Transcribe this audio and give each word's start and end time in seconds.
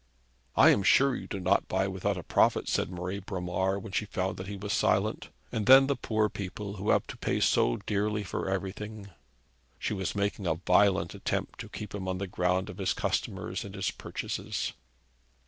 'I 0.55 0.69
am 0.71 0.81
sure 0.81 1.13
you 1.15 1.27
do 1.27 1.39
not 1.39 1.67
buy 1.67 1.87
without 1.87 2.17
a 2.17 2.23
profit,' 2.23 2.67
said 2.67 2.89
Marie 2.89 3.19
Bromar, 3.19 3.77
when 3.77 3.91
she 3.91 4.05
found 4.07 4.37
that 4.37 4.47
he 4.47 4.57
was 4.57 4.73
silent. 4.73 5.29
'And 5.51 5.67
then 5.67 5.85
the 5.85 5.95
poor 5.95 6.27
people, 6.27 6.77
who 6.77 6.89
have 6.89 7.05
to 7.05 7.17
pay 7.17 7.39
so 7.39 7.77
dear 7.77 8.09
for 8.23 8.49
everything!' 8.49 9.11
She 9.77 9.93
was 9.93 10.15
making 10.15 10.47
a 10.47 10.55
violent 10.55 11.13
attempt 11.13 11.59
to 11.59 11.69
keep 11.69 11.93
him 11.93 12.07
on 12.07 12.17
the 12.17 12.25
ground 12.25 12.67
of 12.71 12.79
his 12.79 12.95
customers 12.95 13.63
and 13.63 13.75
his 13.75 13.91
purchases. 13.91 14.73